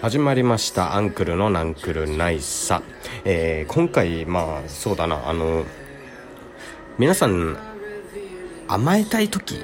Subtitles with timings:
[0.00, 2.82] 始まりましたアンクルのナンクルナイサ、
[3.24, 5.64] えー、今回まあそうだなあの
[6.98, 7.56] 皆さん
[8.68, 9.60] 甘えたい時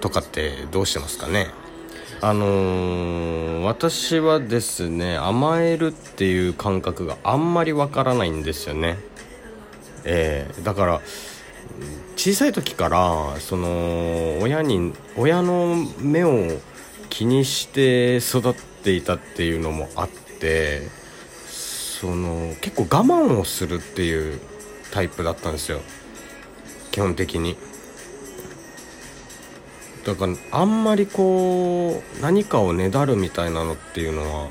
[0.00, 1.48] とかってどうしてますかね？
[2.20, 8.98] あのー、私はですね甘えるっていう感覚があんまりわからないんですよね。
[10.04, 11.00] えー、だから
[12.16, 16.58] 小さい時からその親に親の目を
[17.08, 20.82] 気にして育っていたっていうのもあって
[22.00, 24.40] その結構我慢をするっていう
[24.92, 25.80] タイプだったんですよ。
[26.90, 27.56] 基本的に。
[30.04, 34.48] だからあんまりこう何かをねだるみたいなのっていうのは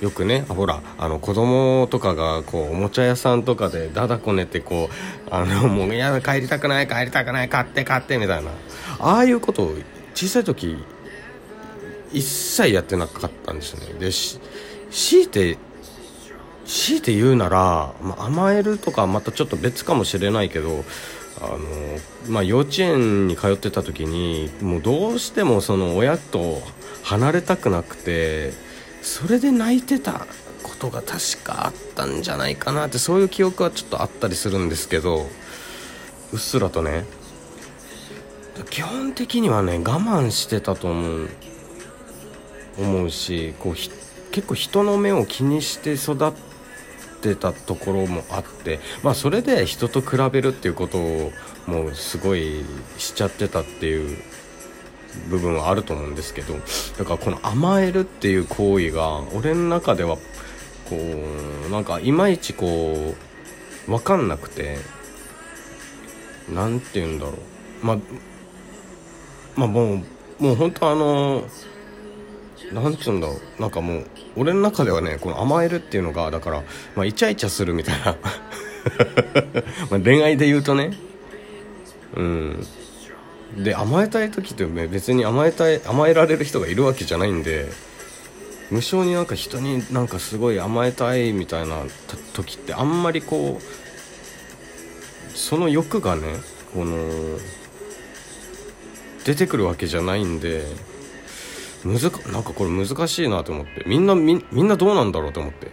[0.00, 8.50] よくねほらあの子供とかがこうおもちゃ屋さんとかでだだこねてこうあのもういや帰りたくない帰りたくない買って買ってみたいな。
[8.98, 9.74] ああいうことを
[10.14, 10.76] 小さい時
[12.16, 13.92] 一切やってなかったんですよね。
[14.00, 14.10] で
[14.90, 15.58] 強いて
[16.64, 20.84] 強いて言うなら、まあ、甘えるとかまたちょっと別かもしれないけど
[21.40, 21.58] あの、
[22.28, 26.62] まあ、幼稚園に通ってた時にもうどうしてもその親と
[27.04, 28.52] 離れたくなくて
[29.02, 30.26] それで泣いてた
[30.62, 35.26] ことが確かあったんじゃないかなってそういう記憶はちょっとあったりするんですけど
[36.32, 37.04] うっすらとね
[38.70, 41.28] 基本的にはね我慢してたと思う。
[42.78, 43.90] 思うしこうひ
[44.32, 46.32] 結構人の目を気にして育っ
[47.22, 51.32] てたところもあってまあそれで人と比べるっていうことを
[51.66, 52.64] もうすごい
[52.98, 54.18] しちゃってたっていう
[55.30, 56.54] 部分はあると思うんですけど
[56.98, 60.16] だからこの甘えるっていう行為が俺の中では
[60.88, 60.96] こ
[61.68, 63.14] うなんかいまいちこ
[63.88, 64.78] う分かんなくて
[66.52, 67.86] 何て言うんだろう。
[67.86, 67.98] まあ
[69.56, 69.96] まあもう
[70.38, 71.44] もう本当あの
[72.72, 73.60] なんつうんだろう。
[73.60, 74.06] なんかもう
[74.36, 76.62] 俺の中ではねこの甘えるっていうのがだから、
[76.94, 78.16] まあ、イチャイチャするみたいな。
[79.90, 80.92] ま恋愛で言うとね。
[82.14, 82.66] うん。
[83.56, 87.68] で甘えたい時って別に甘えたい甘えられる人がいるわけじゃないんで
[88.70, 91.84] 無性になんか人になんかすごい甘えたいみたいな
[92.34, 96.22] 時ってあんまりこうその欲がね
[96.74, 97.38] この
[99.24, 100.64] 出てくるわけじゃないんで
[101.86, 103.84] むずなんかこれ難しいなと思って。
[103.86, 105.70] みんなみみんなどうなんだろうと思って。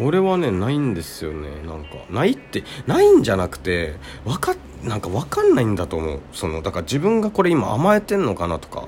[0.00, 1.48] 俺はねないんですよね。
[1.66, 6.20] なんかないってないんじゃなくてわかなんか分かんないんだと思う。
[6.32, 8.84] そのだから自分がこれ今甘えてんのかなとかっ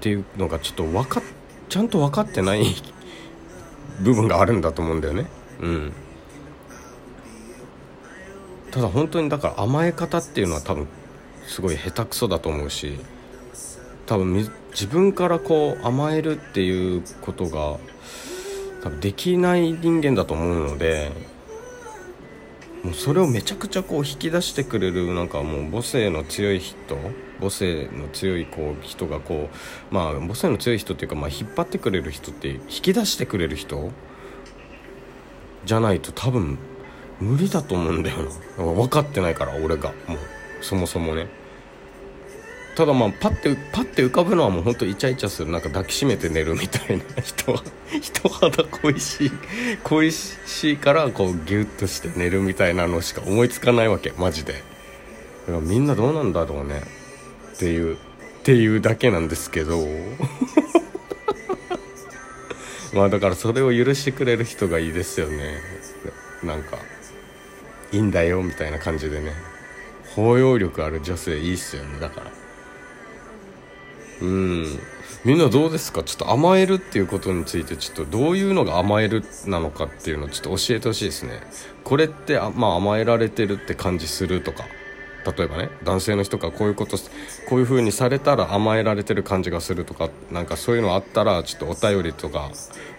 [0.00, 1.22] ていうのがちょっと分か
[1.68, 2.64] ちゃんと分かってない
[4.00, 5.26] 部分があるんだと思うんだよね。
[5.60, 5.92] うん。
[8.70, 10.86] ただ本当にだから甘え方っていうのは多分
[11.46, 12.98] すごい下手くそだと思うし。
[14.10, 17.78] 多分自分からこう甘えるっていうことが
[18.82, 21.12] 多分できない人間だと思うので
[22.82, 26.76] もうそれをめちゃくちゃこう引き出してくれるなんかもう母性の強い人
[27.38, 29.48] 母性の強いこう人がこ
[29.92, 33.92] うまあ母性の強い人っていうか、まあ、引っ張ってくれる人って引き出してくれる人
[35.66, 36.58] じゃないと多分
[37.20, 38.16] 無理だと思うんだよ
[38.58, 38.64] な。
[38.64, 39.90] 分かってないから俺が。
[40.08, 40.18] もう
[40.62, 41.28] そもそもね。
[42.76, 45.50] ただまあパッてパッて浮かぶのはもうほんとイチャイチャする。
[45.50, 47.62] なんか抱きしめて寝るみたいな人は
[48.00, 49.32] 人肌恋しい
[49.82, 54.12] 恋しいからこうギュッとして寝るみたいなのしか思いつかないわけ。
[54.16, 54.62] マジで。
[55.48, 56.82] みんなどうなんだろうね。
[57.54, 57.98] っていうっ
[58.42, 59.86] ていうだけなんですけど。
[62.94, 65.60] まあだからそれを許してくれる人がいいですよね。
[66.42, 66.78] なんか
[67.92, 69.32] いいんだよみたいな感じでね。
[70.16, 72.00] 包容力ある女性いいっすよね。
[72.00, 72.39] だから。
[74.20, 74.78] うん。
[75.24, 76.02] みんなどうですか？
[76.02, 81.40] ちょっと甘えるっていうことについてちょっとどういうのが甘えるなのかっていうのをちょっと教えてほしいですね。
[81.84, 84.64] これってあ、まあ、甘えられてるって感じするとか。
[85.36, 86.96] 例えばね男性の人がこういうこと
[87.46, 92.50] こういう風にされたら甘えられてる感じがするとかなんかそういうのあったらちょっとお便りとか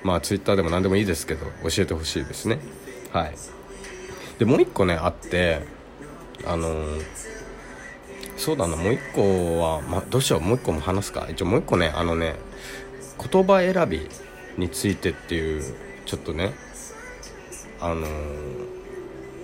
[0.03, 2.59] まあツイッターでも何でもいいですけど教えてほしいですね。
[3.11, 3.33] はい。
[4.37, 5.63] でもう一個ねあって
[6.45, 7.01] あのー
[8.41, 11.27] そうだなもう一個は、まどうしようもう一個も話すか。
[11.29, 12.37] 一応もう一個ねあのね
[13.31, 14.09] 言葉選び
[14.57, 15.63] についてっていう
[16.07, 16.55] ちょっとね
[17.79, 18.09] あのー、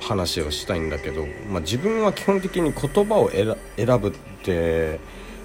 [0.01, 3.55] 話をしたいんだけど、まあ、自分は基本的に言葉を選
[4.01, 4.11] ぶっ
[4.43, 4.99] て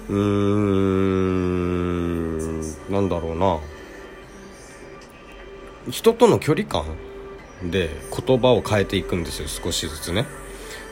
[0.09, 2.59] うーん
[2.91, 3.59] なんだろうな。
[5.91, 6.85] 人との距離感
[7.69, 7.91] で
[8.25, 10.25] 言葉を変えていくんですよ少しずつね。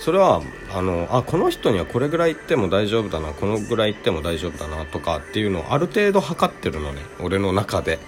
[0.02, 0.42] それは
[0.74, 8.00] あのあこの人にはこれぐらい行っても大丈夫だなこのぐらい行っても大丈夫だなとかっていうのをある程度測ってるのね俺の中で。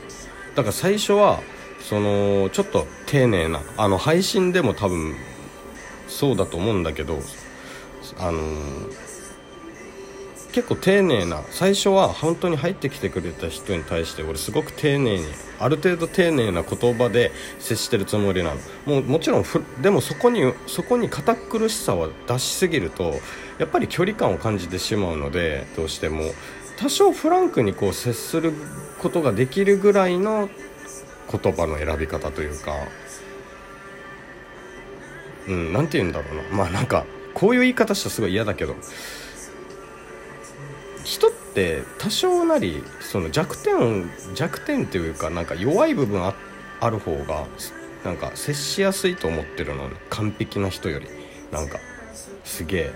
[0.55, 1.39] だから最初は
[1.79, 5.15] そのちょっと丁寧なあの配信でも多分
[6.07, 7.19] そうだと思うんだけど
[8.19, 8.39] あの
[10.53, 15.25] 結構丁寧な最初は本当に入ってきてくれた人に対して俺すごく丁寧に
[15.59, 18.59] ある程度丁寧な言葉で接してるつもりなの。
[18.85, 19.45] もうもちろん
[19.81, 23.15] でもそこにそこに堅苦しさは出しすぎると
[23.57, 26.31] やっぱり距離感を感じてしまうのでどうしても。
[26.75, 28.51] 多少フランクにこう接する
[28.99, 30.49] ことができるぐらいの
[31.31, 32.73] 言葉の選び方というか。
[35.47, 36.57] うん何て言うんだろうな。
[36.57, 38.75] まあなんかこういう言い方したらすごい嫌だけど。
[41.03, 46.33] 人って多少なりその弱点弱点っていうかなんか弱い部分あ
[46.79, 47.47] ある方が
[48.03, 51.07] なんか接しやすいと思ってるのね完璧な人より
[51.51, 51.79] なんか
[52.43, 52.93] すげえ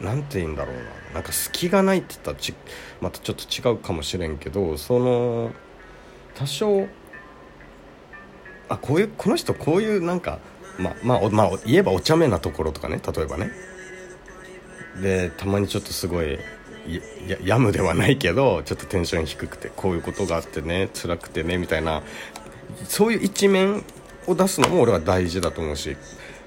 [0.00, 0.82] なんて言うんだろうな
[1.14, 2.54] なんか隙がないって言ったらち
[3.00, 5.52] またちょっと違うかもしれんけどその
[6.34, 6.86] 多少
[8.68, 10.38] あこういうこの人こういうなんか
[10.78, 13.50] まあまあ、まあ、言えばお茶目なところとかね例えばね
[15.02, 16.38] でたまにちょっとすごい
[17.26, 22.02] ややむではないけどちょっとテンション低くてこういうことがあってね辛くてねみたいな
[22.84, 23.84] そういう一面
[24.26, 25.96] を出すのも俺は大事だと思うし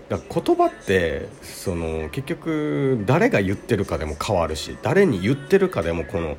[0.09, 6.37] だから言葉ってその結局誰が言ってるかでも変わるし誰に言ってるかでもこの、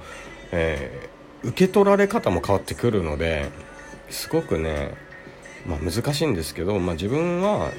[0.53, 3.51] えー、受け取られ方も変わってくるので
[4.11, 4.95] すごくね、
[5.67, 7.71] まあ、難しいんですけど、まあ、自分は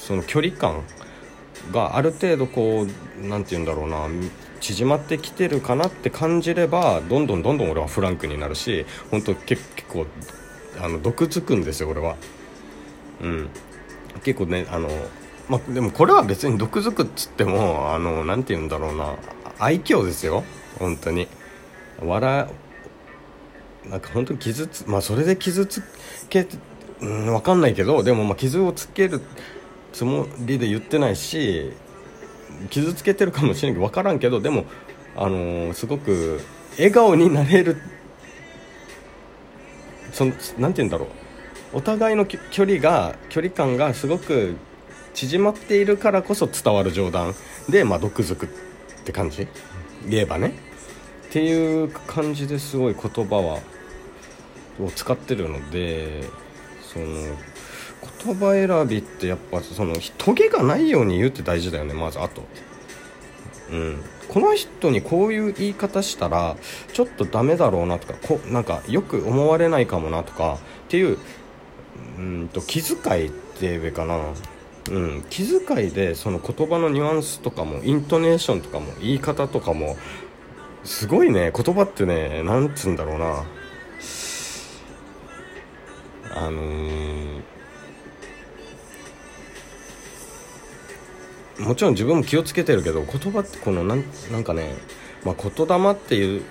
[0.00, 0.82] その距離感
[1.72, 4.06] がある程度こう何て言うんだろうな
[4.60, 10.06] 縮まってきてるかなって感じればどんどんどんどん俺はフランクになるし本当結構
[10.80, 12.16] あの毒づくんですよ俺は。
[13.22, 13.48] うん。
[14.22, 14.88] 結構ねあの
[15.48, 19.16] まあでもこれは別に毒づくっつってもあの何て言うんだろうな
[19.58, 20.44] 愛嬌ですよ。
[20.78, 21.28] 本当に。
[22.00, 22.48] 笑
[23.88, 25.82] なんか本当に傷つまあそれで傷つ
[26.28, 26.46] け
[27.00, 29.20] うん分かんないけどでもま傷をつける
[29.94, 31.72] つもりで言ってないし
[32.68, 34.64] 傷つけてるかもしれんけど分からんけどでも、
[35.16, 36.40] あのー、すごく
[36.72, 37.76] 笑顔になれる
[40.12, 41.08] そのなて言うんだろう。
[41.72, 44.54] お互いの距離が距離感がすごく
[45.12, 47.34] 縮まっているからこそ伝わる冗談。
[47.68, 48.48] で、まあ、毒づくっ
[49.04, 49.48] て感じ。
[50.08, 50.54] 言えばね。
[51.28, 53.60] っていう感じですごい言葉は
[54.80, 56.24] を使ってるので
[56.82, 57.06] その
[58.24, 62.42] 言葉選びってやっぱそのトゲがないように言うって大事だよねまずあと
[63.70, 64.02] うん。
[64.28, 66.56] この人にこういう言い方したら
[66.92, 70.58] ちょっとダメだろうなとかこなんかよく思われないかもなとかっ
[70.88, 71.18] ていう
[72.18, 74.18] うんと気遣いって言えばかな。
[74.90, 79.96] うん、気遣いでその言葉のニュアンスとかもイントネーションとかも言い方とかも
[80.84, 83.44] すごいね言葉ってねなんつうんだろうな。
[86.36, 87.13] あのー
[91.58, 94.74] もちろん自分も気をつけてるけど言葉ってこのなんなんかね、
[95.24, 96.42] まあ、言霊っていう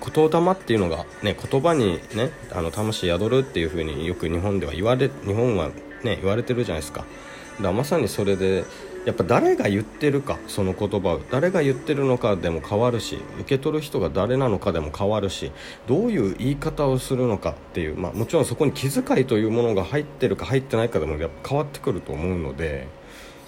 [0.00, 5.68] 言霊っていうのがね言葉にねあの魂宿るっていう風によく日本では言われ日本は
[6.02, 8.64] ね言われてるじゃないですかだからまさにそれで
[9.04, 15.50] やっぱ誰が言ってるかその言葉を誰が言ってるのかでも変わるし受け取る人が誰なのかでも変わるし
[15.88, 23.01] どういう言い方をするのかっていう、まあ、もちろんそこに気遣いというものが入ってるか入ってないかでもやっぱ変わってくると思うので。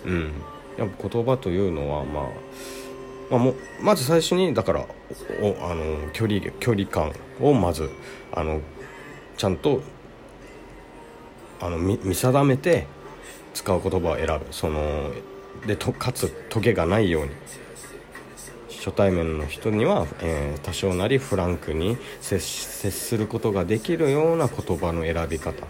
[0.04, 0.32] うん、
[0.76, 2.25] やっぱ言葉というのは、まあ、
[3.30, 4.87] まあ、もまず最初にだから
[5.40, 7.90] おあの距離距離感をまず
[8.32, 8.61] あの
[9.37, 9.82] ちゃんと
[11.61, 12.87] あの見見定めて
[13.54, 14.46] 使う言葉を選ぶ。
[14.50, 15.11] その
[15.66, 17.30] でとかつトゲがないように。
[18.84, 25.66] 初対面の人には、えー、多少なりフランクに接することができるような言葉の選び方。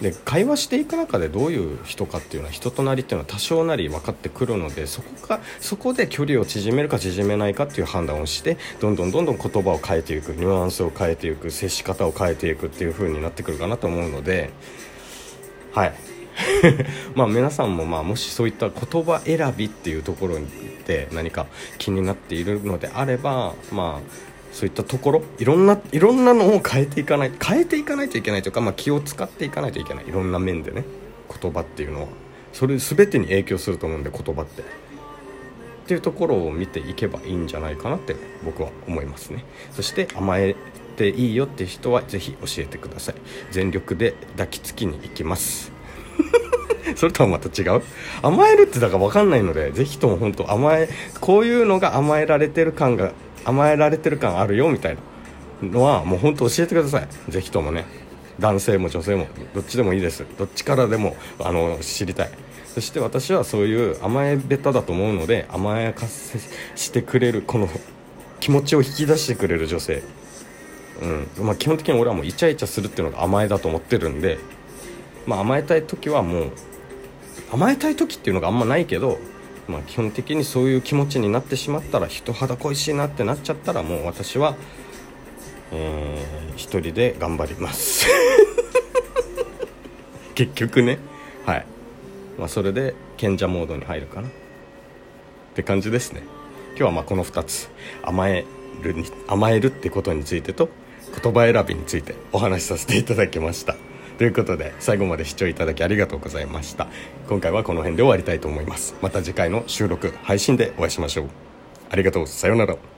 [0.00, 14.50] で会話していく中でどういう人かっていうのは人となりっていうのは多少なり分かってくるのでそこかそこで距離を縮めるか縮めないかっていう判断をしてどんどんどんどん言葉を変えていくニュアンスを変えていく接し方を変えていくっていう風になってくるかなと思うので
[15.72, 15.94] はい。
[17.14, 20.38] まあ皆さんもまあもしそういった言葉選びっていうところ
[20.86, 21.46] で何か
[21.78, 30.08] 気になっているのであればまあそういったところいろんないろんなのを変えていかない変えていかないといけないというか、まあ、気を使っていかないといけない。
[30.08, 30.84] いろんな面でね
[31.40, 32.08] 言葉っていうのは
[32.52, 34.62] それ全てに影響すると思うんで言葉って。
[34.62, 39.44] っていうところを見ていけばいいんじゃないかなって僕は思いますね。
[39.72, 40.54] そして甘え
[40.96, 43.14] ていいよって人は是非教えてください。
[43.50, 45.72] 全力で抱きつきに行きます。
[46.94, 47.82] それとはまた違う。
[48.22, 50.88] 甘えるってだから分かんないのでぜひとも本当甘え
[51.20, 53.12] こういうのが甘えられてる感が
[53.44, 54.96] 甘えられてる感あるよみたい
[55.62, 57.08] なのはもう本当教えてください。
[57.30, 57.84] ぜひともね。
[58.40, 59.26] 男性も女性も。
[59.54, 60.24] どっちでもいいです。
[60.38, 62.30] どっちからでもあの知りたい。
[62.66, 66.38] そして私はそういう甘え下手だと思うので甘やかせ
[66.74, 67.68] してくれるこの
[68.40, 70.02] 気持ちを引き出してくれる女性。
[71.38, 71.46] うん。
[71.46, 74.38] まあ、基本的に俺はもうイチャイチャするっていうのが甘えだと思ってるんで、
[75.26, 76.52] まあ、甘えたい時はもう
[77.52, 79.18] 甘えたい時っていうのがあんまないけど、
[79.68, 84.56] まあ、基本的にそういう気持ちになってしまったら人肌恋しいなってなっちゃったらもう私は、
[85.70, 88.06] えー、一人で頑張ります。
[90.34, 90.98] 結局ね。
[91.46, 91.66] はい、
[92.38, 94.28] まあ、それで賢者モードに入るかな。
[94.28, 94.30] っ
[95.54, 96.22] て感じですね。
[96.70, 97.68] 今日はまあこの2つ。
[98.02, 98.44] 甘え
[98.82, 100.68] るに甘えるってことについてと
[101.22, 103.76] 言葉選びについてお話しさせていただきました。
[104.18, 106.88] ということで最後まで視聴いただきありがとうございました。
[107.28, 108.94] 今回はこの辺で終わりたいと思います。
[109.02, 111.26] また次回の収録配信でお会いしましょう。
[111.90, 112.26] ありがとう。
[112.26, 112.91] さようなら。